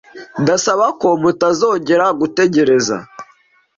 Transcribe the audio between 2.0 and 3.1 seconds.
gutegereza.